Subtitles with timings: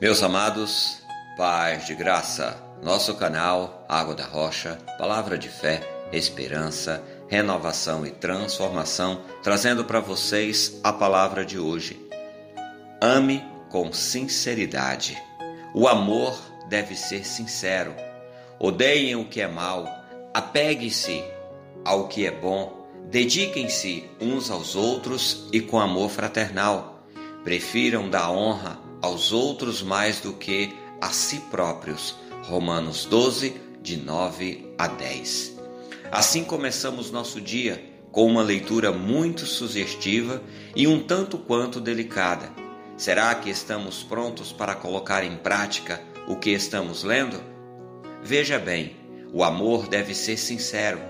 [0.00, 1.02] Meus amados,
[1.36, 9.20] paz de graça, nosso canal Água da Rocha, palavra de fé, esperança, renovação e transformação,
[9.42, 12.00] trazendo para vocês a palavra de hoje.
[12.98, 15.22] Ame com sinceridade.
[15.74, 16.34] O amor
[16.70, 17.94] deve ser sincero.
[18.58, 19.84] Odeiem o que é mal,
[20.32, 21.22] apegue-se
[21.84, 27.04] ao que é bom, dediquem-se uns aos outros e com amor fraternal.
[27.44, 32.16] Prefiram dar honra aos outros mais do que a si próprios.
[32.44, 35.58] Romanos 12, de 9 a 10.
[36.10, 40.42] Assim começamos nosso dia com uma leitura muito sugestiva
[40.74, 42.50] e um tanto quanto delicada.
[42.96, 47.40] Será que estamos prontos para colocar em prática o que estamos lendo?
[48.22, 48.96] Veja bem,
[49.32, 51.00] o amor deve ser sincero,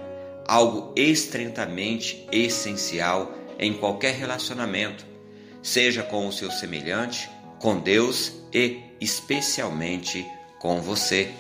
[0.47, 5.05] algo estreitamente essencial em qualquer relacionamento,
[5.63, 7.29] seja com o seu semelhante
[7.61, 10.27] com Deus e especialmente
[10.59, 11.31] com você.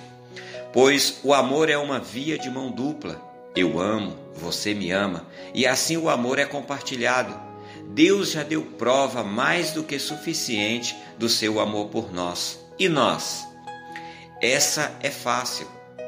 [0.73, 3.21] Pois o amor é uma via de mão dupla.
[3.57, 7.37] Eu amo, você me ama, e assim o amor é compartilhado.
[7.89, 12.61] Deus já deu prova mais do que suficiente do seu amor por nós.
[12.79, 13.45] E nós?
[14.41, 15.67] Essa é fácil.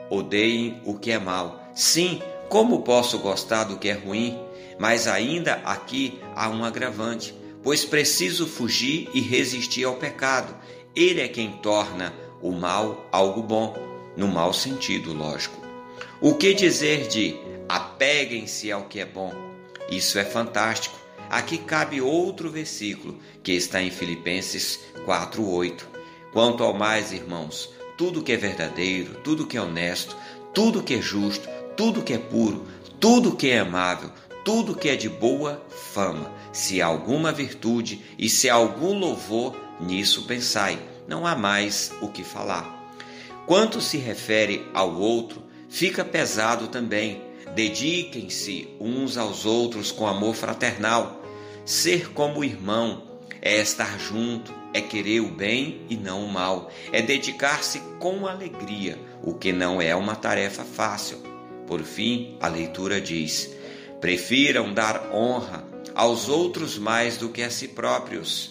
[0.09, 1.71] Odeiem o que é mal.
[1.75, 4.39] Sim, como posso gostar do que é ruim?
[4.79, 10.55] Mas ainda aqui há um agravante pois preciso fugir e resistir ao pecado.
[10.95, 13.77] Ele é quem torna o mal algo bom,
[14.17, 15.57] no mau sentido, lógico.
[16.21, 17.37] O que dizer de
[17.69, 19.33] apeguem-se ao que é bom?
[19.91, 20.99] Isso é fantástico.
[21.31, 25.87] Aqui cabe outro versículo que está em Filipenses 4:8.
[26.33, 30.17] Quanto ao mais, irmãos, tudo que é verdadeiro, tudo que é honesto,
[30.53, 32.67] tudo que é justo, tudo que é puro,
[33.01, 34.11] tudo que é amável,
[34.45, 39.55] tudo que é de boa fama, se há alguma virtude e se há algum louvor,
[39.81, 42.83] nisso pensai, não há mais o que falar.
[43.47, 47.23] Quanto se refere ao outro, fica pesado também.
[47.55, 51.21] Dediquem-se uns aos outros com amor fraternal.
[51.65, 53.03] Ser como irmão
[53.41, 58.99] é estar junto, é querer o bem e não o mal, é dedicar-se com alegria,
[59.23, 61.19] o que não é uma tarefa fácil.
[61.67, 63.51] Por fim, a leitura diz:
[64.03, 65.65] Prefiram dar honra
[65.95, 68.51] aos outros mais do que a si próprios.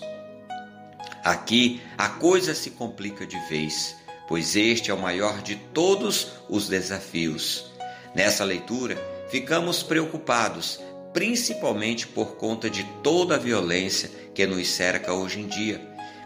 [1.26, 3.98] Aqui a coisa se complica de vez,
[4.30, 7.70] pois este é o maior de todos os desafios.
[8.16, 8.98] Nessa leitura,
[9.30, 10.80] ficamos preocupados,
[11.12, 15.82] principalmente por conta de toda a violência que nos cerca hoje em dia.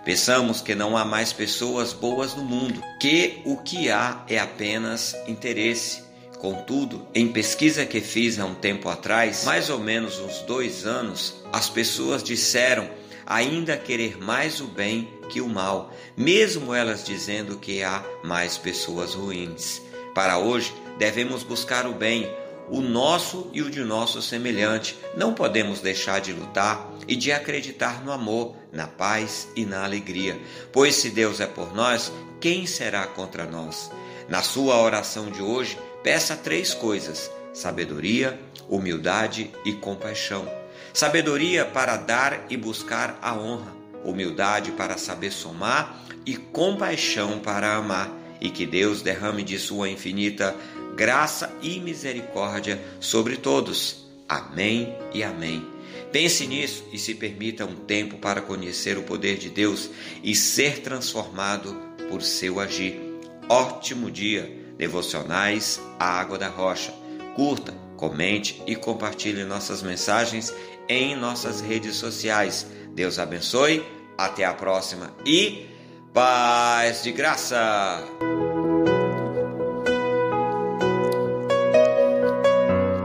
[0.05, 5.15] Pensamos que não há mais pessoas boas no mundo, que o que há é apenas
[5.27, 6.03] interesse,
[6.45, 11.41] Contudo, em pesquisa que fiz há um tempo atrás, mais ou menos uns dois anos,
[11.51, 12.87] as pessoas disseram
[13.25, 19.15] ainda querer mais o bem que o mal, mesmo elas dizendo que há mais pessoas
[19.15, 19.81] ruins.
[20.13, 22.31] Para hoje, devemos buscar o bem,
[22.69, 24.95] o nosso e o de nosso semelhante.
[25.17, 30.39] Não podemos deixar de lutar e de acreditar no amor, na paz e na alegria.
[30.71, 33.89] Pois se Deus é por nós, quem será contra nós?
[34.29, 38.39] Na sua oração de hoje, Peça três coisas: sabedoria,
[38.69, 40.47] humildade e compaixão.
[40.93, 48.11] Sabedoria para dar e buscar a honra, humildade para saber somar e compaixão para amar.
[48.39, 50.55] E que Deus derrame de sua infinita
[50.95, 54.05] graça e misericórdia sobre todos.
[54.29, 55.65] Amém e amém.
[56.11, 59.89] Pense nisso e se permita um tempo para conhecer o poder de Deus
[60.23, 61.75] e ser transformado
[62.11, 63.01] por seu agir.
[63.49, 64.64] Ótimo dia!
[64.77, 66.93] Devocionais Água da Rocha.
[67.35, 70.53] Curta, comente e compartilhe nossas mensagens
[70.87, 72.67] em nossas redes sociais.
[72.93, 73.85] Deus abençoe,
[74.17, 75.67] até a próxima e
[76.13, 78.34] paz de graça!